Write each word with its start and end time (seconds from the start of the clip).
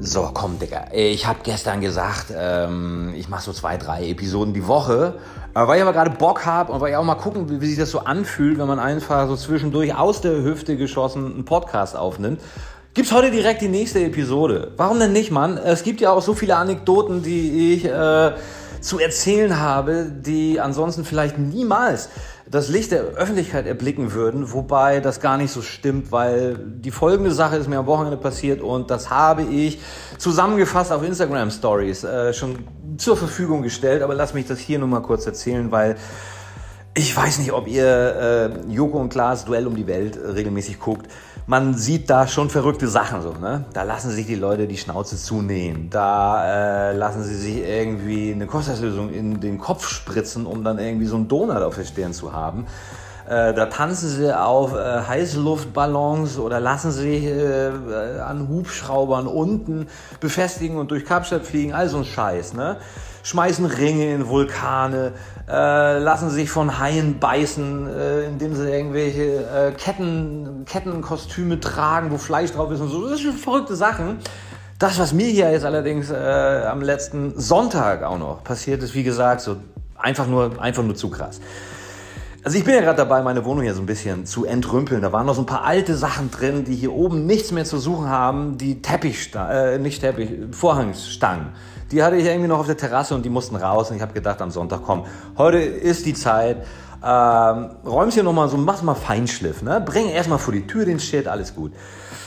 So, 0.00 0.30
komm, 0.32 0.60
Digga. 0.60 0.86
Ich 0.92 1.26
habe 1.26 1.40
gestern 1.42 1.80
gesagt, 1.80 2.26
ähm, 2.32 3.12
ich 3.16 3.28
mache 3.28 3.42
so 3.42 3.52
zwei, 3.52 3.76
drei 3.76 4.08
Episoden 4.08 4.54
die 4.54 4.68
Woche. 4.68 5.14
Weil 5.54 5.78
ich 5.78 5.82
aber 5.82 5.92
gerade 5.92 6.10
Bock 6.10 6.46
habe 6.46 6.70
und 6.70 6.80
weil 6.80 6.90
ich 6.90 6.96
auch 6.96 7.02
mal 7.02 7.16
gucken 7.16 7.48
will, 7.48 7.60
wie 7.60 7.66
sich 7.66 7.78
das 7.78 7.90
so 7.90 8.00
anfühlt, 8.00 8.58
wenn 8.58 8.68
man 8.68 8.78
einfach 8.78 9.26
so 9.26 9.34
zwischendurch 9.34 9.96
aus 9.96 10.20
der 10.20 10.44
Hüfte 10.44 10.76
geschossen 10.76 11.24
einen 11.26 11.44
Podcast 11.44 11.96
aufnimmt, 11.96 12.40
gibt's 12.94 13.10
heute 13.10 13.32
direkt 13.32 13.60
die 13.60 13.68
nächste 13.68 13.98
Episode. 14.04 14.70
Warum 14.76 15.00
denn 15.00 15.12
nicht, 15.12 15.32
Mann? 15.32 15.56
Es 15.58 15.82
gibt 15.82 16.00
ja 16.00 16.12
auch 16.12 16.22
so 16.22 16.34
viele 16.34 16.54
Anekdoten, 16.54 17.24
die 17.24 17.74
ich 17.74 17.84
äh, 17.86 18.34
zu 18.80 19.00
erzählen 19.00 19.58
habe, 19.58 20.04
die 20.04 20.60
ansonsten 20.60 21.04
vielleicht 21.04 21.38
niemals 21.38 22.08
das 22.50 22.68
Licht 22.68 22.92
der 22.92 23.02
Öffentlichkeit 23.02 23.66
erblicken 23.66 24.12
würden, 24.12 24.52
wobei 24.52 25.00
das 25.00 25.20
gar 25.20 25.36
nicht 25.36 25.52
so 25.52 25.62
stimmt, 25.62 26.12
weil 26.12 26.56
die 26.58 26.90
folgende 26.90 27.30
Sache 27.30 27.56
ist 27.56 27.68
mir 27.68 27.78
am 27.78 27.86
Wochenende 27.86 28.16
passiert 28.16 28.60
und 28.62 28.90
das 28.90 29.10
habe 29.10 29.42
ich 29.42 29.80
zusammengefasst 30.16 30.92
auf 30.92 31.02
Instagram 31.02 31.50
Stories 31.50 32.04
äh, 32.04 32.32
schon 32.32 32.58
zur 32.96 33.16
Verfügung 33.16 33.62
gestellt, 33.62 34.02
aber 34.02 34.14
lass 34.14 34.34
mich 34.34 34.46
das 34.46 34.58
hier 34.58 34.78
nur 34.78 34.88
mal 34.88 35.00
kurz 35.00 35.26
erzählen, 35.26 35.70
weil 35.70 35.96
ich 36.94 37.16
weiß 37.16 37.38
nicht, 37.38 37.52
ob 37.52 37.68
ihr 37.68 37.86
äh, 37.86 38.72
Joko 38.72 38.98
und 38.98 39.10
Klaas 39.10 39.44
Duell 39.44 39.66
um 39.66 39.76
die 39.76 39.86
Welt 39.86 40.18
regelmäßig 40.18 40.80
guckt 40.80 41.06
man 41.48 41.72
sieht 41.74 42.10
da 42.10 42.28
schon 42.28 42.50
verrückte 42.50 42.88
Sachen 42.88 43.22
so. 43.22 43.32
Ne? 43.32 43.64
Da 43.72 43.82
lassen 43.82 44.10
sich 44.10 44.26
die 44.26 44.34
Leute 44.34 44.68
die 44.68 44.76
Schnauze 44.76 45.16
zunähen. 45.16 45.88
Da 45.88 46.90
äh, 46.90 46.92
lassen 46.94 47.24
sie 47.24 47.34
sich 47.34 47.56
irgendwie 47.56 48.32
eine 48.32 48.46
Kochsalzlösung 48.46 49.10
in 49.10 49.40
den 49.40 49.58
Kopf 49.58 49.88
spritzen, 49.88 50.44
um 50.44 50.62
dann 50.62 50.78
irgendwie 50.78 51.06
so 51.06 51.16
einen 51.16 51.26
Donut 51.26 51.62
auf 51.62 51.74
der 51.74 51.84
Stirn 51.84 52.12
zu 52.12 52.34
haben. 52.34 52.66
Äh, 53.28 53.52
da 53.52 53.66
tanzen 53.66 54.08
sie 54.08 54.34
auf 54.34 54.72
äh, 54.72 55.02
Heißluftballons 55.06 56.38
oder 56.38 56.60
lassen 56.60 56.90
sich 56.92 57.24
äh, 57.24 57.70
an 58.24 58.48
Hubschraubern 58.48 59.26
unten 59.26 59.88
befestigen 60.18 60.78
und 60.78 60.90
durch 60.90 61.04
Kapstadt 61.04 61.44
fliegen. 61.44 61.74
All 61.74 61.90
so 61.90 61.98
ein 61.98 62.04
Scheiß. 62.04 62.54
Ne? 62.54 62.78
schmeißen 63.24 63.66
Ringe 63.66 64.14
in 64.14 64.28
Vulkane, 64.28 65.12
äh, 65.46 65.98
lassen 65.98 66.30
sich 66.30 66.50
von 66.50 66.78
Haien 66.78 67.18
beißen, 67.18 67.86
äh, 67.86 68.24
indem 68.24 68.54
sie 68.54 68.70
irgendwelche 68.70 69.74
Ketten, 69.76 70.64
Kettenkostüme 70.64 71.60
tragen, 71.60 72.10
wo 72.10 72.16
Fleisch 72.16 72.52
drauf 72.52 72.70
ist 72.70 72.80
und 72.80 72.88
so. 72.88 73.06
Das 73.06 73.20
sind 73.20 73.38
verrückte 73.38 73.76
Sachen. 73.76 74.20
Das, 74.78 74.98
was 74.98 75.12
mir 75.12 75.26
hier 75.26 75.50
jetzt 75.50 75.66
allerdings 75.66 76.10
am 76.10 76.80
letzten 76.80 77.38
Sonntag 77.38 78.04
auch 78.04 78.16
noch 78.16 78.44
passiert 78.44 78.82
ist, 78.82 78.94
wie 78.94 79.02
gesagt, 79.02 79.42
so 79.42 79.56
einfach 79.96 80.26
nur, 80.26 80.62
einfach 80.62 80.84
nur 80.84 80.94
zu 80.94 81.10
krass. 81.10 81.40
Also 82.44 82.56
ich 82.56 82.64
bin 82.64 82.74
ja 82.74 82.80
gerade 82.80 82.96
dabei, 82.96 83.22
meine 83.22 83.44
Wohnung 83.44 83.64
hier 83.64 83.74
so 83.74 83.82
ein 83.82 83.86
bisschen 83.86 84.24
zu 84.24 84.44
entrümpeln. 84.44 85.02
Da 85.02 85.12
waren 85.12 85.26
noch 85.26 85.34
so 85.34 85.42
ein 85.42 85.46
paar 85.46 85.64
alte 85.64 85.96
Sachen 85.96 86.30
drin, 86.30 86.64
die 86.64 86.76
hier 86.76 86.92
oben 86.92 87.26
nichts 87.26 87.52
mehr 87.52 87.64
zu 87.64 87.78
suchen 87.78 88.08
haben. 88.08 88.58
Die 88.58 88.80
Teppich, 88.80 89.32
äh, 89.34 89.78
nicht 89.78 90.00
Teppich, 90.00 90.30
Vorhangsstangen 90.52 91.48
die 91.90 92.02
hatte 92.02 92.16
ich 92.16 92.26
irgendwie 92.26 92.48
noch 92.48 92.58
auf 92.58 92.66
der 92.66 92.76
Terrasse 92.76 93.14
und 93.14 93.24
die 93.24 93.30
mussten 93.30 93.56
raus. 93.56 93.90
Und 93.90 93.96
ich 93.96 94.02
habe 94.02 94.12
gedacht 94.12 94.40
am 94.42 94.50
Sonntag, 94.50 94.82
komm, 94.84 95.06
heute 95.36 95.58
ist 95.58 96.06
die 96.06 96.14
Zeit. 96.14 96.58
Ähm, 97.02 97.70
räumst 97.86 98.14
hier 98.14 98.24
nochmal 98.24 98.48
so, 98.48 98.56
mach's 98.56 98.82
mal 98.82 98.94
Feinschliff, 98.94 99.62
ne? 99.62 99.80
Bring 99.80 100.08
erstmal 100.08 100.38
vor 100.38 100.52
die 100.52 100.66
Tür 100.66 100.84
den 100.84 100.98
Shit, 100.98 101.28
alles 101.28 101.54
gut. 101.54 101.72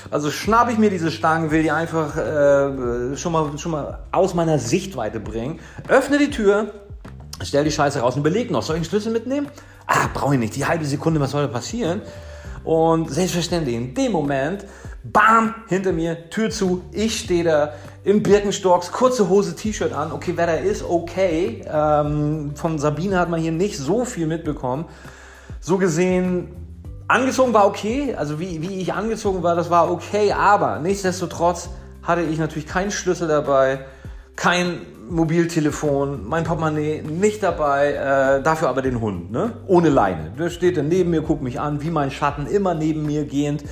Also 0.10 0.32
schnapp 0.32 0.72
ich 0.72 0.78
mir 0.78 0.90
diese 0.90 1.12
Stangen, 1.12 1.52
will 1.52 1.62
die 1.62 1.72
einfach 1.72 2.16
äh, 2.18 3.18
schon, 3.18 3.34
mal, 3.34 3.58
schon 3.58 3.72
mal 3.72 4.00
aus 4.12 4.34
meiner 4.34 4.60
Sichtweite 4.60 5.20
bringen. 5.20 5.60
Öffne 5.90 6.18
die 6.18 6.30
Tür, 6.30 6.72
stell 7.44 7.66
die 7.66 7.72
Scheiße 7.72 8.00
raus 8.00 8.16
und 8.16 8.22
überleg 8.22 8.50
noch, 8.50 8.64
soll 8.64 8.78
ich 8.78 8.82
einen 8.82 8.90
Schlüssel 8.90 9.12
mitnehmen? 9.12 9.48
Ah, 9.88 10.08
brauche 10.14 10.36
ich 10.36 10.40
nicht. 10.40 10.56
Die 10.56 10.66
halbe 10.66 10.86
Sekunde, 10.86 11.20
was 11.20 11.32
soll 11.32 11.44
da 11.44 11.48
passieren? 11.48 12.02
Und 12.64 13.12
selbstverständlich, 13.12 13.76
in 13.76 13.94
dem 13.94 14.12
Moment, 14.12 14.66
bam, 15.04 15.56
hinter 15.68 15.92
mir, 15.92 16.30
Tür 16.30 16.50
zu, 16.50 16.84
ich 16.92 17.20
stehe 17.20 17.44
da 17.44 17.74
in 18.04 18.22
Birkenstocks, 18.24 18.92
kurze 18.92 19.30
Hose, 19.30 19.56
T-Shirt 19.56 19.94
an. 19.94 20.12
Okay, 20.12 20.34
wer 20.36 20.48
da 20.48 20.54
ist, 20.54 20.84
okay. 20.88 21.64
Ähm, 21.68 22.52
von 22.56 22.80
Sabine 22.80 23.20
hat 23.20 23.30
man 23.30 23.40
hier 23.40 23.52
nicht 23.52 23.78
so 23.78 24.06
viel 24.06 24.28
mitbekommen. 24.28 24.86
So 25.60 25.78
gesehen, 25.78 26.50
angezogen 27.08 27.54
war 27.54 27.68
okay. 27.68 28.16
Also 28.16 28.40
wie, 28.40 28.62
wie 28.62 28.80
ich 28.82 28.94
angezogen 28.94 29.44
war, 29.44 29.56
das 29.56 29.70
war 29.70 29.92
okay. 29.92 30.34
Aber 30.34 30.80
nichtsdestotrotz 30.80 31.70
hatte 32.04 32.22
ich 32.22 32.40
natürlich 32.40 32.68
keinen 32.68 32.92
Schlüssel 32.92 33.28
dabei, 33.28 33.86
kein 34.42 34.82
Mobiltelefon, 35.08 36.28
mein 36.28 36.46
Portemonnaie 36.46 37.04
nicht 37.04 37.44
dabei, 37.44 37.94
äh, 37.94 38.42
dafür 38.42 38.70
aber 38.70 38.82
den 38.82 39.00
Hund, 39.00 39.32
ne? 39.32 39.54
ohne 39.68 39.90
Leine. 39.90 40.32
Der 40.40 40.50
steht 40.50 40.78
dann 40.78 40.88
neben 40.88 41.12
mir, 41.12 41.22
guckt 41.22 41.44
mich 41.44 41.60
an, 41.60 41.84
wie 41.84 41.92
mein 41.92 42.10
Schatten 42.10 42.48
immer 42.48 42.74
neben 42.74 43.06
mir 43.06 43.26
gehend. 43.26 43.64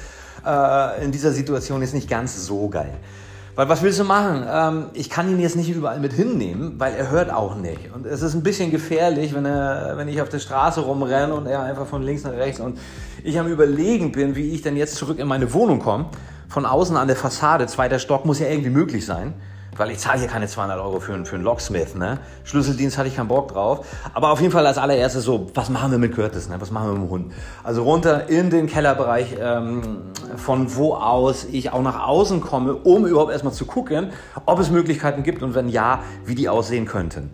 Äh, 0.45 1.03
in 1.03 1.11
dieser 1.11 1.31
Situation 1.31 1.81
ist 1.81 1.95
nicht 1.95 2.07
ganz 2.07 2.45
so 2.45 2.69
geil. 2.69 2.93
Weil 3.55 3.67
was 3.67 3.81
willst 3.81 3.99
du 3.99 4.03
machen? 4.03 4.45
Ähm, 4.47 4.85
ich 4.93 5.09
kann 5.09 5.27
ihn 5.27 5.39
jetzt 5.39 5.55
nicht 5.55 5.71
überall 5.71 5.99
mit 5.99 6.13
hinnehmen, 6.13 6.75
weil 6.77 6.93
er 6.93 7.09
hört 7.09 7.33
auch 7.33 7.55
nicht. 7.55 7.91
Und 7.91 8.05
es 8.05 8.21
ist 8.21 8.35
ein 8.35 8.43
bisschen 8.43 8.69
gefährlich, 8.69 9.33
wenn, 9.33 9.45
er, 9.45 9.93
wenn 9.95 10.07
ich 10.07 10.21
auf 10.21 10.29
der 10.29 10.37
Straße 10.37 10.81
rumrenne 10.81 11.33
und 11.33 11.47
er 11.47 11.63
einfach 11.63 11.87
von 11.87 12.03
links 12.03 12.25
nach 12.25 12.33
rechts 12.33 12.59
und 12.59 12.77
ich 13.23 13.39
am 13.39 13.47
Überlegen 13.47 14.11
bin, 14.11 14.35
wie 14.35 14.51
ich 14.51 14.61
denn 14.61 14.77
jetzt 14.77 14.97
zurück 14.97 15.17
in 15.17 15.27
meine 15.27 15.51
Wohnung 15.51 15.79
komme. 15.79 16.09
Von 16.47 16.67
außen 16.67 16.95
an 16.95 17.07
der 17.07 17.17
Fassade, 17.17 17.65
zweiter 17.65 17.97
Stock, 17.97 18.23
muss 18.25 18.37
ja 18.37 18.47
irgendwie 18.47 18.69
möglich 18.69 19.03
sein 19.03 19.33
weil 19.79 19.91
ich 19.91 19.99
zahle 19.99 20.19
hier 20.19 20.27
keine 20.27 20.45
200 20.45 20.77
Euro 20.77 20.99
für, 20.99 21.25
für 21.25 21.35
einen 21.35 21.43
Locksmith. 21.45 21.95
Ne? 21.95 22.19
Schlüsseldienst 22.43 22.97
hatte 22.97 23.07
ich 23.07 23.15
keinen 23.15 23.29
Bock 23.29 23.53
drauf. 23.53 23.85
Aber 24.13 24.31
auf 24.31 24.41
jeden 24.41 24.51
Fall 24.51 24.67
als 24.67 24.77
allererstes 24.77 25.23
so, 25.23 25.49
was 25.53 25.69
machen 25.69 25.91
wir 25.91 25.97
mit 25.97 26.13
Curtis? 26.13 26.49
Ne? 26.49 26.59
Was 26.59 26.69
machen 26.69 26.89
wir 26.89 26.93
mit 26.95 27.03
dem 27.03 27.09
Hund? 27.09 27.33
Also 27.63 27.83
runter 27.83 28.27
in 28.29 28.49
den 28.49 28.67
Kellerbereich, 28.67 29.37
ähm, 29.39 30.01
von 30.35 30.75
wo 30.75 30.95
aus 30.95 31.45
ich 31.49 31.71
auch 31.71 31.81
nach 31.81 32.05
außen 32.05 32.41
komme, 32.41 32.75
um 32.75 33.05
überhaupt 33.05 33.31
erstmal 33.31 33.53
zu 33.53 33.65
gucken, 33.65 34.09
ob 34.45 34.59
es 34.59 34.69
Möglichkeiten 34.69 35.23
gibt 35.23 35.41
und 35.41 35.55
wenn 35.55 35.69
ja, 35.69 36.03
wie 36.25 36.35
die 36.35 36.49
aussehen 36.49 36.85
könnten. 36.85 37.31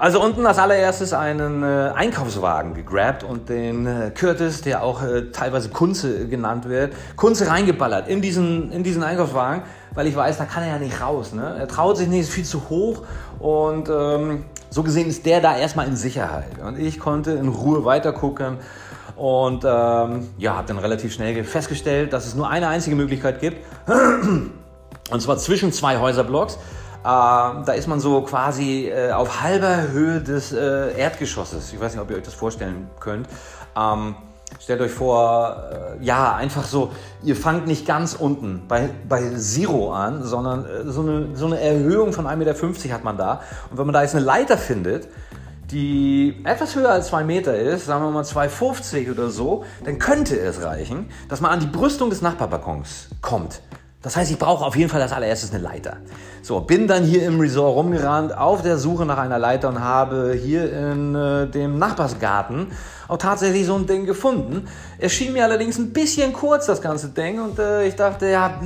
Also 0.00 0.22
unten 0.22 0.46
als 0.46 0.58
allererstes 0.58 1.12
einen 1.12 1.64
äh, 1.64 1.90
Einkaufswagen 1.92 2.72
gegrabt 2.72 3.24
und 3.24 3.48
den 3.48 3.84
äh, 3.84 4.12
Curtis, 4.14 4.62
der 4.62 4.84
auch 4.84 5.02
äh, 5.02 5.32
teilweise 5.32 5.70
Kunze 5.70 6.28
genannt 6.28 6.68
wird, 6.68 6.94
Kunze 7.16 7.48
reingeballert 7.48 8.06
in 8.06 8.22
diesen, 8.22 8.70
in 8.70 8.84
diesen 8.84 9.02
Einkaufswagen, 9.02 9.64
weil 9.94 10.06
ich 10.06 10.14
weiß, 10.14 10.38
da 10.38 10.44
kann 10.44 10.62
er 10.62 10.68
ja 10.74 10.78
nicht 10.78 11.00
raus. 11.00 11.32
Ne? 11.32 11.56
Er 11.58 11.66
traut 11.66 11.96
sich 11.96 12.06
nicht, 12.06 12.20
ist 12.20 12.30
viel 12.30 12.44
zu 12.44 12.68
hoch 12.68 13.02
und 13.40 13.88
ähm, 13.88 14.44
so 14.70 14.84
gesehen 14.84 15.08
ist 15.08 15.26
der 15.26 15.40
da 15.40 15.56
erstmal 15.56 15.88
in 15.88 15.96
Sicherheit. 15.96 16.60
Und 16.64 16.78
ich 16.78 17.00
konnte 17.00 17.32
in 17.32 17.48
Ruhe 17.48 17.84
weitergucken 17.84 18.58
und 19.16 19.64
ähm, 19.64 20.28
ja, 20.38 20.54
habe 20.54 20.68
dann 20.68 20.78
relativ 20.78 21.12
schnell 21.12 21.42
festgestellt, 21.42 22.12
dass 22.12 22.24
es 22.24 22.36
nur 22.36 22.48
eine 22.48 22.68
einzige 22.68 22.94
Möglichkeit 22.94 23.40
gibt. 23.40 23.66
Und 25.10 25.22
zwar 25.22 25.38
zwischen 25.38 25.72
zwei 25.72 25.98
Häuserblocks. 25.98 26.58
Äh, 27.08 27.64
da 27.64 27.72
ist 27.72 27.88
man 27.88 28.00
so 28.00 28.20
quasi 28.20 28.88
äh, 28.88 29.12
auf 29.12 29.40
halber 29.40 29.88
Höhe 29.92 30.20
des 30.20 30.52
äh, 30.52 30.92
Erdgeschosses. 30.94 31.72
Ich 31.72 31.80
weiß 31.80 31.92
nicht, 31.92 32.02
ob 32.02 32.10
ihr 32.10 32.18
euch 32.18 32.22
das 32.22 32.34
vorstellen 32.34 32.90
könnt. 33.00 33.26
Ähm, 33.74 34.14
stellt 34.60 34.82
euch 34.82 34.90
vor, 34.90 35.56
äh, 35.72 36.04
ja, 36.04 36.34
einfach 36.34 36.64
so, 36.64 36.92
ihr 37.22 37.34
fangt 37.34 37.66
nicht 37.66 37.86
ganz 37.86 38.12
unten 38.12 38.68
bei, 38.68 38.90
bei 39.08 39.22
Zero 39.36 39.90
an, 39.94 40.22
sondern 40.22 40.66
so 40.84 41.00
eine, 41.00 41.34
so 41.34 41.46
eine 41.46 41.58
Erhöhung 41.58 42.12
von 42.12 42.26
1,50 42.26 42.36
Meter 42.36 42.94
hat 42.94 43.04
man 43.04 43.16
da. 43.16 43.40
Und 43.70 43.78
wenn 43.78 43.86
man 43.86 43.94
da 43.94 44.02
jetzt 44.02 44.14
eine 44.14 44.26
Leiter 44.26 44.58
findet, 44.58 45.08
die 45.70 46.42
etwas 46.44 46.76
höher 46.76 46.90
als 46.90 47.06
2 47.06 47.24
Meter 47.24 47.56
ist, 47.56 47.86
sagen 47.86 48.04
wir 48.04 48.10
mal 48.10 48.24
2,50 48.24 49.10
oder 49.10 49.30
so, 49.30 49.64
dann 49.82 49.98
könnte 49.98 50.38
es 50.38 50.62
reichen, 50.62 51.08
dass 51.30 51.40
man 51.40 51.52
an 51.52 51.60
die 51.60 51.66
Brüstung 51.68 52.10
des 52.10 52.20
Nachbarbalkons 52.20 53.08
kommt. 53.22 53.62
Das 54.02 54.16
heißt, 54.16 54.30
ich 54.30 54.38
brauche 54.38 54.64
auf 54.64 54.76
jeden 54.76 54.88
Fall 54.88 55.02
als 55.02 55.12
allererstes 55.12 55.52
eine 55.52 55.62
Leiter. 55.62 55.96
So, 56.42 56.60
bin 56.60 56.86
dann 56.86 57.02
hier 57.02 57.26
im 57.26 57.40
Resort 57.40 57.74
rumgerannt 57.76 58.36
auf 58.36 58.62
der 58.62 58.78
Suche 58.78 59.04
nach 59.04 59.18
einer 59.18 59.40
Leiter 59.40 59.68
und 59.68 59.80
habe 59.80 60.34
hier 60.40 60.72
in 60.72 61.14
äh, 61.16 61.48
dem 61.48 61.78
Nachbarsgarten 61.78 62.68
auch 63.08 63.18
tatsächlich 63.18 63.66
so 63.66 63.74
ein 63.74 63.86
Ding 63.86 64.06
gefunden. 64.06 64.68
Es 64.98 65.12
schien 65.12 65.32
mir 65.32 65.42
allerdings 65.42 65.78
ein 65.78 65.92
bisschen 65.92 66.32
kurz, 66.32 66.66
das 66.66 66.80
ganze 66.80 67.08
Ding, 67.08 67.42
und 67.42 67.58
äh, 67.58 67.88
ich 67.88 67.96
dachte, 67.96 68.28
ja, 68.28 68.60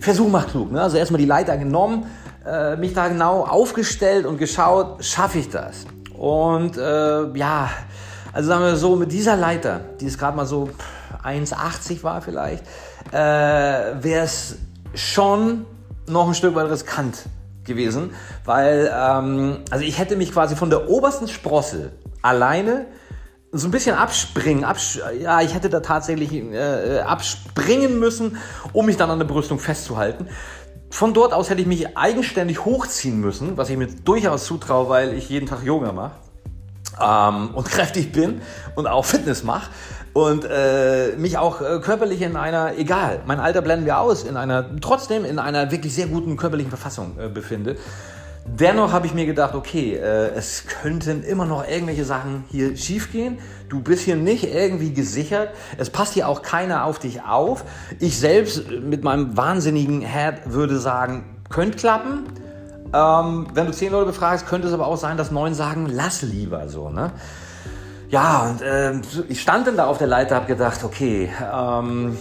Versuch 0.00 0.28
macht 0.28 0.50
klug. 0.50 0.70
Ne? 0.70 0.82
Also 0.82 0.98
erstmal 0.98 1.20
die 1.20 1.26
Leiter 1.26 1.56
genommen, 1.56 2.06
äh, 2.44 2.76
mich 2.76 2.92
da 2.92 3.08
genau 3.08 3.46
aufgestellt 3.46 4.26
und 4.26 4.36
geschaut, 4.36 5.02
schaffe 5.02 5.38
ich 5.38 5.48
das? 5.48 5.86
Und 6.18 6.76
äh, 6.76 7.36
ja, 7.38 7.70
also 8.32 8.48
sagen 8.48 8.64
wir 8.64 8.76
so, 8.76 8.96
mit 8.96 9.12
dieser 9.12 9.36
Leiter, 9.36 9.80
die 10.00 10.06
ist 10.06 10.18
gerade 10.18 10.36
mal 10.36 10.46
so 10.46 10.68
1,80 11.24 12.02
war 12.02 12.20
vielleicht, 12.20 12.64
äh, 13.10 13.16
wäre 13.16 14.24
es 14.24 14.56
schon 14.94 15.66
noch 16.06 16.28
ein 16.28 16.34
Stück 16.34 16.54
weit 16.54 16.70
riskant 16.70 17.24
gewesen, 17.64 18.14
weil 18.44 18.92
ähm, 18.94 19.58
also 19.70 19.84
ich 19.84 19.98
hätte 19.98 20.16
mich 20.16 20.32
quasi 20.32 20.56
von 20.56 20.70
der 20.70 20.88
obersten 20.88 21.28
Sprosse 21.28 21.92
alleine 22.20 22.86
so 23.52 23.68
ein 23.68 23.70
bisschen 23.70 23.94
abspringen, 23.94 24.64
abs 24.64 24.98
ja, 25.20 25.42
ich 25.42 25.54
hätte 25.54 25.68
da 25.68 25.80
tatsächlich 25.80 26.32
äh, 26.32 27.00
abspringen 27.00 27.98
müssen, 27.98 28.38
um 28.72 28.86
mich 28.86 28.96
dann 28.96 29.10
an 29.10 29.18
der 29.18 29.26
Brüstung 29.26 29.58
festzuhalten. 29.58 30.26
Von 30.90 31.14
dort 31.14 31.32
aus 31.32 31.50
hätte 31.50 31.60
ich 31.60 31.66
mich 31.66 31.96
eigenständig 31.96 32.64
hochziehen 32.64 33.20
müssen, 33.20 33.56
was 33.56 33.70
ich 33.70 33.76
mir 33.76 33.88
durchaus 33.88 34.44
zutraue, 34.44 34.88
weil 34.88 35.14
ich 35.14 35.28
jeden 35.28 35.46
Tag 35.46 35.62
Yoga 35.62 35.92
mache 35.92 36.12
ähm, 37.00 37.54
und 37.54 37.68
kräftig 37.70 38.12
bin 38.12 38.42
und 38.74 38.86
auch 38.86 39.04
Fitness 39.04 39.42
mache. 39.42 39.70
Und 40.12 40.44
äh, 40.44 41.16
mich 41.16 41.38
auch 41.38 41.60
äh, 41.60 41.80
körperlich 41.80 42.20
in 42.22 42.36
einer, 42.36 42.76
egal, 42.76 43.20
mein 43.26 43.40
Alter 43.40 43.62
blenden 43.62 43.86
wir 43.86 43.98
aus, 43.98 44.24
in 44.24 44.36
einer, 44.36 44.66
trotzdem 44.80 45.24
in 45.24 45.38
einer 45.38 45.70
wirklich 45.70 45.94
sehr 45.94 46.06
guten 46.06 46.36
körperlichen 46.36 46.70
Verfassung 46.70 47.18
äh, 47.18 47.28
befinde. 47.28 47.76
Dennoch 48.44 48.92
habe 48.92 49.06
ich 49.06 49.14
mir 49.14 49.24
gedacht, 49.24 49.54
okay, 49.54 49.94
äh, 49.94 50.30
es 50.34 50.64
könnten 50.66 51.22
immer 51.22 51.46
noch 51.46 51.66
irgendwelche 51.66 52.04
Sachen 52.04 52.44
hier 52.50 52.76
schiefgehen. 52.76 53.38
Du 53.68 53.80
bist 53.80 54.02
hier 54.02 54.16
nicht 54.16 54.52
irgendwie 54.52 54.92
gesichert. 54.92 55.50
Es 55.78 55.90
passt 55.90 56.14
hier 56.14 56.28
auch 56.28 56.42
keiner 56.42 56.84
auf 56.84 56.98
dich 56.98 57.22
auf. 57.22 57.64
Ich 58.00 58.18
selbst 58.18 58.68
mit 58.70 59.04
meinem 59.04 59.36
wahnsinnigen 59.36 60.00
Head 60.00 60.52
würde 60.52 60.78
sagen, 60.78 61.24
könnte 61.50 61.78
klappen. 61.78 62.24
Ähm, 62.92 63.46
wenn 63.54 63.66
du 63.66 63.72
zehn 63.72 63.92
Leute 63.92 64.06
befragst, 64.06 64.46
könnte 64.46 64.66
es 64.66 64.74
aber 64.74 64.86
auch 64.88 64.98
sein, 64.98 65.16
dass 65.16 65.30
neun 65.30 65.54
sagen, 65.54 65.86
lass 65.88 66.22
lieber 66.22 66.68
so. 66.68 66.90
Ne? 66.90 67.12
Ja, 68.12 68.50
und 68.50 68.60
äh, 68.60 68.92
ich 69.30 69.40
stand 69.40 69.66
dann 69.66 69.78
da 69.78 69.86
auf 69.86 69.96
der 69.96 70.06
Leiter, 70.06 70.34
habe 70.34 70.44
gedacht, 70.44 70.84
okay, 70.84 71.30
ähm, 71.50 72.14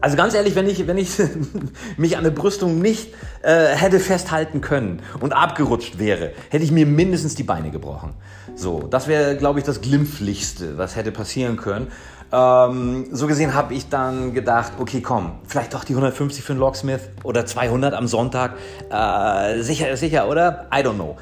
also 0.00 0.16
ganz 0.16 0.32
ehrlich, 0.32 0.54
wenn 0.54 0.66
ich, 0.66 0.86
wenn 0.86 0.96
ich 0.96 1.18
mich 1.98 2.16
an 2.16 2.24
der 2.24 2.30
Brüstung 2.30 2.78
nicht 2.78 3.12
äh, 3.42 3.66
hätte 3.66 4.00
festhalten 4.00 4.62
können 4.62 5.02
und 5.20 5.34
abgerutscht 5.34 5.98
wäre, 5.98 6.32
hätte 6.48 6.64
ich 6.64 6.72
mir 6.72 6.86
mindestens 6.86 7.34
die 7.34 7.42
Beine 7.42 7.70
gebrochen. 7.70 8.14
So, 8.54 8.86
das 8.88 9.06
wäre, 9.06 9.36
glaube 9.36 9.58
ich, 9.58 9.66
das 9.66 9.82
Glimpflichste, 9.82 10.78
was 10.78 10.96
hätte 10.96 11.12
passieren 11.12 11.58
können. 11.58 11.88
Ähm, 12.32 13.08
so 13.12 13.26
gesehen 13.26 13.52
habe 13.52 13.74
ich 13.74 13.90
dann 13.90 14.32
gedacht, 14.32 14.72
okay, 14.78 15.02
komm, 15.02 15.40
vielleicht 15.46 15.74
doch 15.74 15.84
die 15.84 15.92
150 15.92 16.42
für 16.42 16.54
einen 16.54 16.60
Locksmith 16.60 17.02
oder 17.22 17.44
200 17.44 17.92
am 17.92 18.06
Sonntag. 18.06 18.54
Äh, 18.90 19.60
sicher 19.60 19.94
sicher, 19.98 20.26
oder? 20.26 20.68
I 20.74 20.78
don't 20.78 20.94
know. 20.94 21.18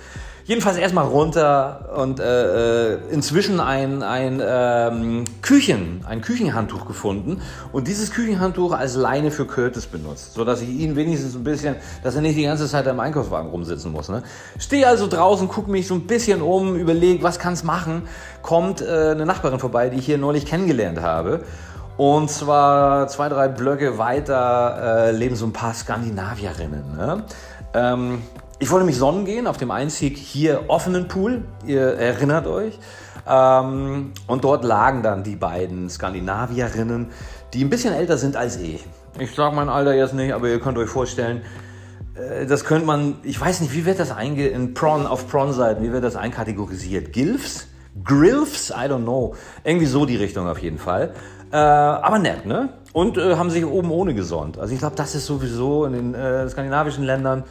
Jedenfalls 0.52 0.76
erstmal 0.76 1.06
runter 1.06 1.88
und 1.96 2.20
äh, 2.20 2.92
äh, 2.92 2.98
inzwischen 3.10 3.58
ein, 3.58 4.02
ein 4.02 4.42
ähm, 4.46 5.24
Küchen, 5.40 6.04
ein 6.06 6.20
Küchenhandtuch 6.20 6.86
gefunden 6.86 7.40
und 7.72 7.88
dieses 7.88 8.10
Küchenhandtuch 8.10 8.72
als 8.72 8.94
Leine 8.94 9.30
für 9.30 9.46
Curtis 9.46 9.86
benutzt, 9.86 10.34
sodass 10.34 10.60
ich 10.60 10.68
ihn 10.68 10.94
wenigstens 10.94 11.34
ein 11.34 11.42
bisschen, 11.42 11.76
dass 12.02 12.16
er 12.16 12.20
nicht 12.20 12.36
die 12.36 12.42
ganze 12.42 12.68
Zeit 12.68 12.86
im 12.86 13.00
Einkaufswagen 13.00 13.48
rumsitzen 13.48 13.92
muss. 13.92 14.10
Ne? 14.10 14.24
Stehe 14.58 14.86
also 14.86 15.06
draußen, 15.06 15.48
gucke 15.48 15.70
mich 15.70 15.86
so 15.86 15.94
ein 15.94 16.06
bisschen 16.06 16.42
um, 16.42 16.76
überlege, 16.76 17.22
was 17.22 17.38
kann's 17.38 17.64
machen. 17.64 18.02
Kommt 18.42 18.82
äh, 18.82 19.12
eine 19.12 19.24
Nachbarin 19.24 19.58
vorbei, 19.58 19.88
die 19.88 20.00
ich 20.00 20.04
hier 20.04 20.18
neulich 20.18 20.44
kennengelernt 20.44 21.00
habe. 21.00 21.44
Und 21.96 22.30
zwar 22.30 23.08
zwei, 23.08 23.30
drei 23.30 23.48
Blöcke 23.48 23.96
weiter 23.96 25.06
äh, 25.06 25.12
leben 25.12 25.34
so 25.34 25.46
ein 25.46 25.54
paar 25.54 25.72
Skandinavierinnen. 25.72 26.94
Ne? 26.94 27.24
Ähm, 27.72 28.18
ich 28.62 28.70
wollte 28.70 28.86
mich 28.86 28.96
sonnen 28.96 29.24
gehen 29.24 29.48
auf 29.48 29.56
dem 29.56 29.72
Einzig 29.72 30.16
hier 30.16 30.66
offenen 30.68 31.08
Pool, 31.08 31.42
ihr 31.66 31.82
erinnert 31.82 32.46
euch. 32.46 32.78
Ähm, 33.26 34.12
und 34.28 34.44
dort 34.44 34.62
lagen 34.62 35.02
dann 35.02 35.24
die 35.24 35.34
beiden 35.34 35.90
Skandinavierinnen, 35.90 37.08
die 37.54 37.64
ein 37.64 37.70
bisschen 37.70 37.92
älter 37.92 38.18
sind 38.18 38.36
als 38.36 38.58
ich. 38.58 38.84
Ich 39.18 39.34
sage 39.34 39.56
mein 39.56 39.68
Alter 39.68 39.94
jetzt 39.94 40.14
nicht, 40.14 40.32
aber 40.32 40.48
ihr 40.48 40.60
könnt 40.60 40.78
euch 40.78 40.88
vorstellen, 40.88 41.42
äh, 42.14 42.46
das 42.46 42.64
könnte 42.64 42.86
man, 42.86 43.16
ich 43.24 43.40
weiß 43.40 43.62
nicht, 43.62 43.74
wie 43.74 43.84
wird 43.84 43.98
das 43.98 44.12
einge 44.12 44.46
in 44.46 44.74
Prawn, 44.74 45.08
auf 45.08 45.28
Prawn-Seiten, 45.28 45.82
wie 45.82 45.90
wird 45.90 46.04
das 46.04 46.14
einkategorisiert? 46.14 47.12
Gilfs? 47.12 47.66
Grilfs? 48.04 48.70
I 48.70 48.88
don't 48.88 49.02
know. 49.02 49.34
Irgendwie 49.64 49.86
so 49.86 50.06
die 50.06 50.16
Richtung 50.16 50.46
auf 50.46 50.58
jeden 50.58 50.78
Fall. 50.78 51.14
Äh, 51.50 51.56
aber 51.56 52.20
nett, 52.20 52.46
ne? 52.46 52.74
Und 52.92 53.18
äh, 53.18 53.34
haben 53.34 53.50
sich 53.50 53.66
oben 53.66 53.90
ohne 53.90 54.14
gesonnt. 54.14 54.56
Also 54.56 54.72
ich 54.72 54.78
glaube, 54.78 54.94
das 54.94 55.16
ist 55.16 55.26
sowieso 55.26 55.84
in 55.84 55.94
den 55.94 56.14
äh, 56.14 56.48
skandinavischen 56.48 57.02
Ländern 57.02 57.42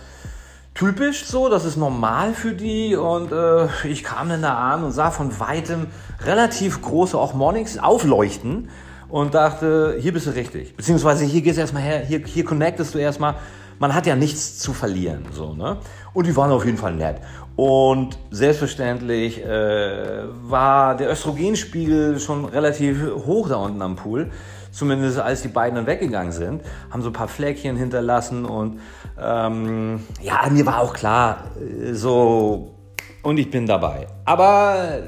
typisch 0.73 1.25
so, 1.25 1.49
das 1.49 1.65
ist 1.65 1.77
normal 1.77 2.33
für 2.33 2.53
die 2.53 2.95
und 2.95 3.31
äh, 3.31 3.67
ich 3.87 4.03
kam 4.03 4.29
dann 4.29 4.41
da 4.41 4.55
an 4.55 4.83
und 4.83 4.91
sah 4.91 5.11
von 5.11 5.39
weitem 5.39 5.87
relativ 6.25 6.81
große 6.81 7.17
auch 7.17 7.33
Mornings 7.33 7.77
aufleuchten 7.77 8.69
und 9.09 9.33
dachte, 9.33 9.97
hier 9.99 10.13
bist 10.13 10.27
du 10.27 10.31
richtig. 10.31 10.75
Beziehungsweise 10.75 11.25
hier 11.25 11.41
gehst 11.41 11.57
du 11.57 11.61
erstmal 11.61 11.83
her, 11.83 11.99
hier, 11.99 12.21
hier 12.25 12.45
connectest 12.45 12.95
du 12.95 12.97
erstmal. 12.97 13.35
Man 13.77 13.93
hat 13.95 14.05
ja 14.05 14.15
nichts 14.15 14.59
zu 14.59 14.73
verlieren. 14.73 15.25
So, 15.33 15.53
ne? 15.53 15.77
Und 16.13 16.27
die 16.27 16.35
waren 16.35 16.51
auf 16.51 16.65
jeden 16.65 16.77
Fall 16.77 16.93
nett. 16.93 17.17
Und 17.55 18.17
selbstverständlich 18.29 19.43
äh, 19.43 20.23
war 20.43 20.95
der 20.95 21.11
Östrogenspiegel 21.11 22.19
schon 22.19 22.45
relativ 22.45 23.03
hoch 23.25 23.49
da 23.49 23.55
unten 23.55 23.81
am 23.81 23.95
Pool. 23.95 24.31
Zumindest 24.71 25.19
als 25.19 25.41
die 25.41 25.49
beiden 25.49 25.75
dann 25.75 25.85
weggegangen 25.85 26.31
sind, 26.31 26.63
haben 26.89 27.01
so 27.01 27.09
ein 27.09 27.13
paar 27.13 27.27
Fleckchen 27.27 27.75
hinterlassen 27.75 28.45
und 28.45 28.79
ähm, 29.21 30.01
ja, 30.21 30.47
mir 30.49 30.65
war 30.65 30.79
auch 30.79 30.93
klar, 30.93 31.43
äh, 31.59 31.93
so 31.93 32.75
und 33.23 33.37
ich 33.37 33.51
bin 33.51 33.67
dabei. 33.67 34.07
Aber 34.25 34.99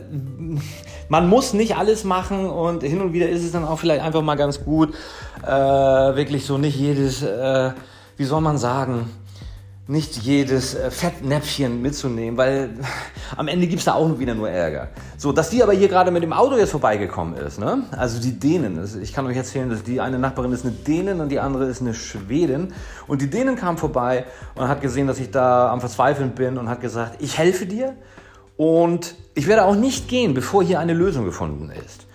man 1.09 1.27
muss 1.27 1.53
nicht 1.53 1.77
alles 1.77 2.03
machen 2.03 2.45
und 2.45 2.83
hin 2.83 3.01
und 3.01 3.13
wieder 3.13 3.29
ist 3.29 3.43
es 3.43 3.51
dann 3.51 3.65
auch 3.65 3.79
vielleicht 3.79 4.03
einfach 4.03 4.21
mal 4.21 4.35
ganz 4.35 4.63
gut, 4.63 4.93
äh, 5.43 5.47
wirklich 5.47 6.45
so 6.45 6.57
nicht 6.57 6.77
jedes, 6.77 7.23
äh, 7.23 7.71
wie 8.17 8.25
soll 8.25 8.41
man 8.41 8.57
sagen, 8.57 9.09
nicht 9.85 10.15
jedes 10.17 10.75
äh, 10.75 10.89
Fettnäpfchen 10.91 11.81
mitzunehmen, 11.81 12.37
weil 12.37 12.69
am 13.37 13.47
Ende 13.49 13.67
gibt 13.67 13.79
es 13.79 13.85
da 13.85 13.95
auch 13.95 14.17
wieder 14.17 14.33
nur 14.33 14.49
Ärger. 14.49 14.89
So, 15.17 15.33
dass 15.33 15.49
die 15.49 15.61
aber 15.61 15.73
hier 15.73 15.89
gerade 15.89 16.09
mit 16.09 16.23
dem 16.23 16.31
Auto 16.31 16.55
jetzt 16.55 16.71
vorbeigekommen 16.71 17.35
ist, 17.35 17.59
ne? 17.59 17.83
also 17.91 18.21
die 18.21 18.39
Dänen, 18.39 18.79
ich 19.01 19.11
kann 19.11 19.25
euch 19.25 19.35
erzählen, 19.35 19.69
dass 19.69 19.83
die 19.83 19.99
eine 19.99 20.19
Nachbarin 20.19 20.53
ist 20.53 20.65
eine 20.65 20.73
Dänin 20.73 21.19
und 21.19 21.29
die 21.29 21.39
andere 21.39 21.65
ist 21.65 21.81
eine 21.81 21.93
Schwedin 21.93 22.73
und 23.07 23.21
die 23.21 23.29
Dänen 23.29 23.57
kam 23.57 23.77
vorbei 23.77 24.25
und 24.55 24.67
hat 24.69 24.81
gesehen, 24.81 25.07
dass 25.07 25.19
ich 25.19 25.31
da 25.31 25.69
am 25.69 25.81
Verzweifeln 25.81 26.31
bin 26.31 26.57
und 26.57 26.69
hat 26.69 26.79
gesagt, 26.79 27.21
ich 27.21 27.37
helfe 27.37 27.65
dir 27.65 27.93
und 28.55 29.15
ich 29.33 29.47
werde 29.47 29.65
auch 29.65 29.75
nicht 29.75 30.07
gehen, 30.07 30.33
bevor 30.33 30.63
hier 30.63 30.79
eine 30.79 30.93
Lösung 30.93 31.25
gefunden 31.25 31.71
ist. 31.85 32.05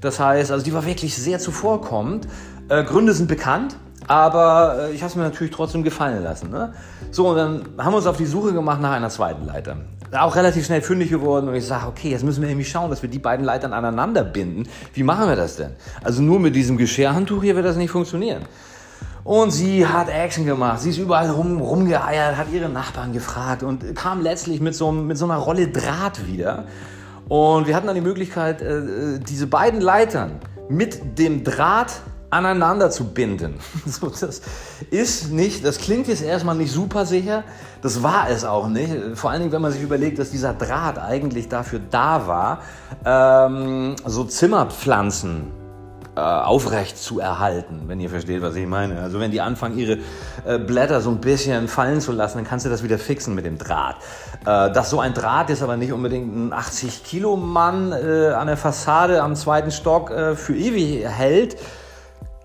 Das 0.00 0.18
heißt, 0.18 0.50
also 0.50 0.64
die 0.64 0.72
war 0.72 0.86
wirklich 0.86 1.14
sehr 1.16 1.40
zuvorkommend. 1.40 2.26
Äh, 2.68 2.84
Gründe 2.84 3.12
sind 3.12 3.28
bekannt, 3.28 3.76
aber 4.08 4.88
äh, 4.88 4.92
ich 4.92 5.02
habe 5.02 5.10
es 5.10 5.16
mir 5.16 5.22
natürlich 5.22 5.52
trotzdem 5.52 5.84
gefallen 5.84 6.24
lassen. 6.24 6.50
Ne? 6.50 6.72
So, 7.10 7.28
und 7.28 7.36
dann 7.36 7.62
haben 7.78 7.92
wir 7.92 7.98
uns 7.98 8.06
auf 8.06 8.16
die 8.16 8.26
Suche 8.26 8.52
gemacht 8.52 8.80
nach 8.80 8.92
einer 8.92 9.10
zweiten 9.10 9.46
Leiter. 9.46 9.76
Auch 10.12 10.34
relativ 10.34 10.64
schnell 10.64 10.80
fündig 10.80 11.10
geworden 11.10 11.48
und 11.48 11.54
ich 11.54 11.66
sage, 11.66 11.86
okay, 11.86 12.10
jetzt 12.10 12.24
müssen 12.24 12.40
wir 12.40 12.48
irgendwie 12.48 12.64
schauen, 12.64 12.88
dass 12.88 13.02
wir 13.02 13.10
die 13.10 13.18
beiden 13.18 13.44
Leitern 13.44 13.74
aneinander 13.74 14.24
binden. 14.24 14.66
Wie 14.94 15.02
machen 15.02 15.28
wir 15.28 15.36
das 15.36 15.56
denn? 15.56 15.72
Also 16.02 16.22
nur 16.22 16.40
mit 16.40 16.56
diesem 16.56 16.78
Geschirrhandtuch 16.78 17.42
hier 17.42 17.54
wird 17.54 17.66
das 17.66 17.76
nicht 17.76 17.90
funktionieren. 17.90 18.42
Und 19.24 19.50
sie 19.50 19.86
hat 19.86 20.08
Action 20.08 20.46
gemacht. 20.46 20.80
Sie 20.80 20.88
ist 20.88 20.96
überall 20.96 21.28
rum, 21.28 21.60
rumgeeiert, 21.60 22.38
hat 22.38 22.46
ihre 22.50 22.70
Nachbarn 22.70 23.12
gefragt 23.12 23.62
und 23.62 23.94
kam 23.94 24.22
letztlich 24.22 24.62
mit 24.62 24.74
so, 24.74 24.90
mit 24.90 25.18
so 25.18 25.26
einer 25.26 25.36
Rolle 25.36 25.68
Draht 25.68 26.26
wieder. 26.26 26.64
Und 27.28 27.66
wir 27.66 27.76
hatten 27.76 27.86
dann 27.86 27.94
die 27.94 28.00
Möglichkeit, 28.00 28.62
äh, 28.62 28.78
äh, 28.78 29.18
diese 29.18 29.46
beiden 29.46 29.82
Leitern 29.82 30.40
mit 30.70 31.18
dem 31.18 31.44
Draht 31.44 32.00
aneinander 32.30 32.90
zu 32.90 33.04
binden. 33.04 33.54
So, 33.86 34.10
das 34.10 34.42
ist 34.90 35.32
nicht, 35.32 35.64
das 35.64 35.78
klingt 35.78 36.08
jetzt 36.08 36.22
erstmal 36.22 36.54
nicht 36.54 36.70
super 36.70 37.06
sicher, 37.06 37.44
das 37.80 38.02
war 38.02 38.28
es 38.28 38.44
auch 38.44 38.68
nicht. 38.68 38.92
Vor 39.14 39.30
allen 39.30 39.40
Dingen, 39.40 39.52
wenn 39.52 39.62
man 39.62 39.72
sich 39.72 39.82
überlegt, 39.82 40.18
dass 40.18 40.30
dieser 40.30 40.52
Draht 40.52 40.98
eigentlich 40.98 41.48
dafür 41.48 41.80
da 41.90 42.26
war, 42.26 42.62
ähm, 43.04 43.96
so 44.04 44.24
Zimmerpflanzen 44.24 45.52
äh, 46.18 46.20
aufrecht 46.20 46.98
zu 46.98 47.20
erhalten, 47.20 47.82
wenn 47.86 48.00
ihr 48.00 48.10
versteht, 48.10 48.42
was 48.42 48.56
ich 48.56 48.66
meine. 48.66 49.00
Also 49.00 49.20
wenn 49.20 49.30
die 49.30 49.40
anfangen, 49.40 49.78
ihre 49.78 49.98
äh, 50.44 50.58
Blätter 50.58 51.00
so 51.00 51.10
ein 51.10 51.20
bisschen 51.20 51.68
fallen 51.68 52.00
zu 52.00 52.10
lassen, 52.10 52.38
dann 52.38 52.46
kannst 52.46 52.66
du 52.66 52.70
das 52.70 52.82
wieder 52.82 52.98
fixen 52.98 53.36
mit 53.36 53.46
dem 53.46 53.56
Draht. 53.56 53.96
Äh, 54.42 54.72
dass 54.72 54.90
so 54.90 54.98
ein 54.98 55.14
Draht 55.14 55.48
ist 55.50 55.62
aber 55.62 55.76
nicht 55.76 55.92
unbedingt 55.92 56.34
ein 56.34 56.52
80 56.52 57.04
Kilo 57.04 57.36
Mann 57.36 57.92
an 57.92 58.46
der 58.48 58.56
Fassade 58.56 59.22
am 59.22 59.36
zweiten 59.36 59.70
Stock 59.70 60.12
für 60.34 60.56
ewig 60.56 61.06
hält, 61.06 61.56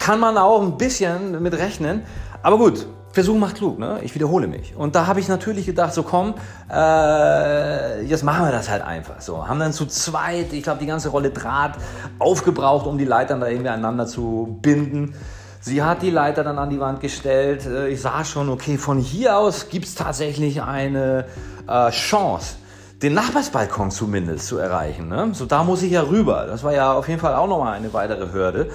kann 0.04 0.20
man 0.20 0.38
auch 0.38 0.62
ein 0.62 0.78
bisschen 0.78 1.42
mit 1.42 1.54
rechnen. 1.54 2.02
Aber 2.42 2.58
gut, 2.58 2.88
Versuch 3.14 3.38
macht 3.38 3.56
klug, 3.56 3.80
ne? 3.80 4.00
Ich 4.02 4.14
wiederhole 4.14 4.48
mich. 4.48 4.76
Und 4.76 4.96
da 4.96 5.08
habe 5.08 5.22
ich 5.22 5.30
natürlich 5.30 5.66
gedacht, 5.66 5.94
so 5.94 6.04
komm, 6.04 6.34
äh, 6.70 8.04
jetzt 8.04 8.24
machen 8.26 8.46
wir 8.46 8.52
das 8.52 8.70
halt 8.70 8.84
einfach. 8.84 9.22
So, 9.22 9.48
haben 9.48 9.62
dann 9.62 9.72
zu 9.72 9.86
zweit, 9.86 10.52
ich 10.52 10.64
glaube, 10.64 10.82
die 10.82 10.88
ganze 10.88 11.08
Rolle 11.08 11.30
Draht 11.30 11.76
aufgebraucht, 12.20 12.86
um 12.86 12.98
die 12.98 13.06
Leitern 13.06 13.40
da 13.40 13.48
irgendwie 13.48 13.70
aneinander 13.70 14.06
zu 14.06 14.60
binden. 14.62 15.16
Sie 15.62 15.82
hat 15.82 16.02
die 16.02 16.10
Leiter 16.10 16.44
dann 16.44 16.60
an 16.60 16.70
die 16.70 16.82
Wand 16.82 17.00
gestellt. 17.00 17.66
Äh, 17.66 17.88
ich 17.88 18.02
sah 18.02 18.26
schon, 18.26 18.50
okay, 18.50 18.78
von 18.78 18.98
hier 18.98 19.38
aus 19.38 19.70
gibt 19.70 19.86
es 19.86 19.96
tatsächlich 19.96 20.62
eine 20.62 21.28
äh, 21.66 21.92
Chance, 21.92 22.56
den 23.02 23.14
Nachbarsbalkon 23.14 23.90
zumindest 23.90 24.48
zu 24.48 24.58
erreichen. 24.58 25.08
Ne? 25.08 25.30
So, 25.32 25.46
da 25.46 25.64
muss 25.64 25.82
ich 25.82 25.94
ja 25.94 26.02
rüber. 26.02 26.46
Das 26.46 26.62
war 26.62 26.74
ja 26.74 26.92
auf 26.92 27.08
jeden 27.08 27.22
Fall 27.22 27.36
auch 27.36 27.48
nochmal 27.48 27.76
eine 27.76 27.94
weitere 27.94 28.34
Hürde 28.34 28.70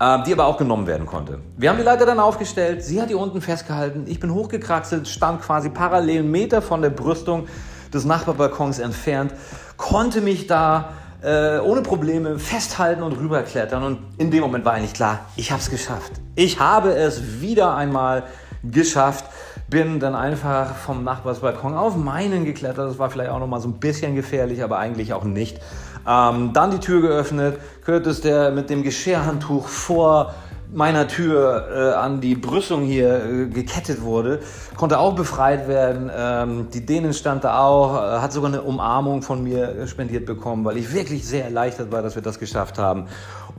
die 0.00 0.32
aber 0.32 0.46
auch 0.46 0.56
genommen 0.56 0.86
werden 0.86 1.06
konnte. 1.06 1.40
Wir 1.56 1.70
haben 1.70 1.76
die 1.76 1.82
Leiter 1.82 2.06
dann 2.06 2.20
aufgestellt, 2.20 2.84
sie 2.84 3.02
hat 3.02 3.10
die 3.10 3.16
unten 3.16 3.40
festgehalten, 3.40 4.04
ich 4.06 4.20
bin 4.20 4.32
hochgekraxelt, 4.32 5.08
stand 5.08 5.42
quasi 5.42 5.70
parallel 5.70 6.22
Meter 6.22 6.62
von 6.62 6.82
der 6.82 6.90
Brüstung 6.90 7.48
des 7.92 8.04
Nachbarbalkons 8.04 8.78
entfernt, 8.78 9.32
konnte 9.76 10.20
mich 10.20 10.46
da 10.46 10.90
äh, 11.20 11.58
ohne 11.58 11.82
Probleme 11.82 12.38
festhalten 12.38 13.02
und 13.02 13.12
rüberklettern 13.18 13.82
und 13.82 13.98
in 14.18 14.30
dem 14.30 14.42
Moment 14.42 14.64
war 14.64 14.74
eigentlich 14.74 14.94
klar, 14.94 15.26
ich 15.34 15.50
habe 15.50 15.60
es 15.60 15.68
geschafft. 15.68 16.12
Ich 16.36 16.60
habe 16.60 16.92
es 16.92 17.40
wieder 17.40 17.74
einmal 17.74 18.22
geschafft 18.62 19.24
bin 19.68 20.00
dann 20.00 20.14
einfach 20.14 20.74
vom 20.74 21.04
Nachbarsbalkon 21.04 21.74
auf 21.74 21.96
meinen 21.96 22.44
geklettert. 22.44 22.90
Das 22.90 22.98
war 22.98 23.10
vielleicht 23.10 23.30
auch 23.30 23.38
noch 23.38 23.46
mal 23.46 23.60
so 23.60 23.68
ein 23.68 23.74
bisschen 23.74 24.14
gefährlich, 24.14 24.62
aber 24.62 24.78
eigentlich 24.78 25.12
auch 25.12 25.24
nicht. 25.24 25.60
Ähm, 26.08 26.54
dann 26.54 26.70
die 26.70 26.78
Tür 26.78 27.02
geöffnet, 27.02 27.58
Curtis, 27.84 28.22
der 28.22 28.50
mit 28.50 28.70
dem 28.70 28.82
Geschirrhandtuch 28.82 29.68
vor 29.68 30.32
meiner 30.72 31.06
Tür 31.08 31.66
äh, 31.70 31.94
an 31.94 32.20
die 32.20 32.34
Brüstung 32.34 32.82
hier 32.82 33.24
äh, 33.24 33.46
gekettet 33.46 34.02
wurde, 34.02 34.40
konnte 34.76 34.98
auch 34.98 35.14
befreit 35.14 35.66
werden. 35.68 36.10
Ähm, 36.14 36.68
die 36.72 36.84
Dänen 36.84 37.14
stand 37.14 37.44
da 37.44 37.60
auch, 37.60 37.96
äh, 37.96 38.18
hat 38.20 38.32
sogar 38.32 38.50
eine 38.50 38.60
Umarmung 38.62 39.22
von 39.22 39.42
mir 39.42 39.86
spendiert 39.86 40.26
bekommen, 40.26 40.64
weil 40.64 40.76
ich 40.76 40.92
wirklich 40.92 41.26
sehr 41.26 41.44
erleichtert 41.44 41.92
war, 41.92 42.02
dass 42.02 42.14
wir 42.14 42.22
das 42.22 42.38
geschafft 42.38 42.78
haben. 42.78 43.06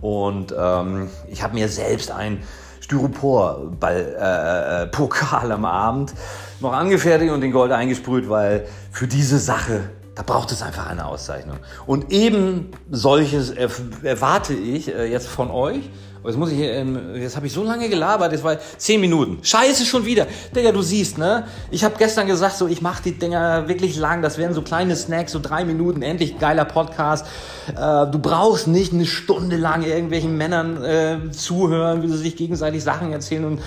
Und 0.01 0.55
ähm, 0.57 1.09
ich 1.27 1.43
habe 1.43 1.55
mir 1.55 1.67
selbst 1.67 2.11
ein 2.11 2.43
Styropor-Pokal 2.81 5.45
äh, 5.45 5.49
äh, 5.49 5.53
am 5.53 5.65
Abend 5.65 6.13
noch 6.59 6.73
angefertigt 6.73 7.31
und 7.31 7.41
den 7.41 7.51
Gold 7.51 7.71
eingesprüht, 7.71 8.29
weil 8.29 8.67
für 8.91 9.07
diese 9.07 9.39
Sache 9.39 9.89
da 10.19 10.23
braucht 10.23 10.51
es 10.51 10.61
einfach 10.61 10.87
eine 10.87 11.05
Auszeichnung. 11.05 11.59
Und 11.85 12.11
eben 12.11 12.71
solches 12.91 13.51
erwarte 13.51 14.53
ich 14.53 14.93
äh, 14.93 15.05
jetzt 15.05 15.29
von 15.29 15.49
euch. 15.49 15.89
Jetzt 16.25 16.37
muss 16.37 16.51
ich 16.51 16.59
ähm, 16.59 17.15
jetzt 17.15 17.37
habe 17.37 17.47
ich 17.47 17.53
so 17.53 17.63
lange 17.63 17.87
gelabert, 17.87 18.33
das 18.33 18.43
war 18.43 18.57
zehn 18.77 18.99
Minuten. 18.99 19.39
Scheiße 19.41 19.85
schon 19.85 20.03
wieder. 20.03 20.27
Digga, 20.53 20.73
du 20.73 20.81
siehst, 20.81 21.17
ne? 21.17 21.45
Ich 21.71 21.85
habe 21.85 21.95
gestern 21.97 22.27
gesagt, 22.27 22.57
so 22.57 22.67
ich 22.67 22.81
mache 22.81 23.01
die 23.01 23.17
Dinger 23.17 23.69
wirklich 23.69 23.95
lang. 23.95 24.21
Das 24.21 24.37
wären 24.37 24.53
so 24.53 24.61
kleine 24.61 24.97
Snacks, 24.97 25.31
so 25.31 25.39
drei 25.39 25.63
Minuten. 25.63 26.01
Endlich 26.01 26.37
geiler 26.37 26.65
Podcast. 26.65 27.25
Äh, 27.69 28.07
du 28.11 28.19
brauchst 28.19 28.67
nicht 28.67 28.91
eine 28.91 29.05
Stunde 29.05 29.55
lang 29.55 29.83
irgendwelchen 29.83 30.35
Männern 30.35 30.83
äh, 30.83 31.31
zuhören, 31.31 32.03
wie 32.03 32.09
sie 32.09 32.17
sich 32.17 32.35
gegenseitig 32.35 32.83
Sachen 32.83 33.13
erzählen 33.13 33.45
und 33.45 33.61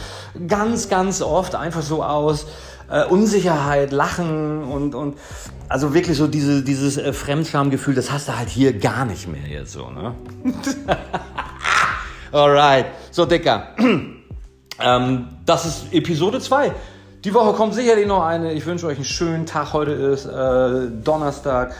ganz, 0.48 0.90
ganz 0.90 1.22
oft 1.22 1.54
einfach 1.54 1.80
so 1.80 2.04
aus 2.04 2.44
äh, 2.92 3.04
Unsicherheit, 3.06 3.90
Lachen 3.90 4.62
und, 4.64 4.94
und 4.94 5.18
also 5.68 5.94
wirklich 5.94 6.18
so 6.18 6.26
diese, 6.26 6.62
dieses 6.62 6.98
äh, 6.98 7.12
Fremdschamgefühl, 7.12 7.94
das 7.94 8.12
hast 8.12 8.28
du 8.28 8.36
halt 8.36 8.50
hier 8.50 8.78
gar 8.78 9.06
nicht 9.06 9.26
mehr 9.26 9.48
jetzt 9.48 9.72
so, 9.72 9.90
ne? 9.90 10.14
Alright, 12.32 12.86
so 13.10 13.24
Dicker. 13.24 13.68
ähm, 14.78 15.28
das 15.46 15.64
ist 15.64 15.92
Episode 15.92 16.40
2. 16.40 16.72
Die 17.24 17.32
Woche 17.34 17.54
kommt 17.54 17.74
sicherlich 17.74 18.06
noch 18.06 18.24
eine. 18.24 18.52
Ich 18.52 18.66
wünsche 18.66 18.86
euch 18.86 18.96
einen 18.96 19.04
schönen 19.04 19.46
Tag. 19.46 19.72
Heute 19.72 19.92
ist 19.92 20.26
äh, 20.26 20.88
Donnerstag. 21.04 21.74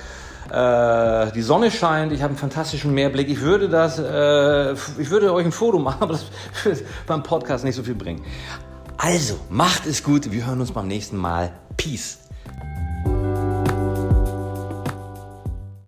Äh, 0.50 1.32
die 1.32 1.42
Sonne 1.42 1.70
scheint, 1.70 2.12
ich 2.12 2.22
habe 2.22 2.30
einen 2.30 2.38
fantastischen 2.38 2.94
Meerblick. 2.94 3.28
Ich 3.28 3.40
würde 3.40 3.68
das, 3.68 3.98
äh, 3.98 4.72
ich 4.98 5.10
würde 5.10 5.32
euch 5.32 5.44
ein 5.44 5.52
Foto 5.52 5.78
machen, 5.78 5.98
aber 6.00 6.12
das 6.12 6.26
wird 6.64 6.82
beim 7.06 7.22
Podcast 7.22 7.64
nicht 7.64 7.74
so 7.76 7.82
viel 7.82 7.94
bringen. 7.94 8.22
Also, 8.96 9.38
macht 9.50 9.86
es 9.86 10.02
gut. 10.02 10.30
Wir 10.30 10.46
hören 10.46 10.60
uns 10.60 10.72
beim 10.72 10.86
nächsten 10.86 11.16
Mal. 11.16 11.52
Peace. 11.76 12.18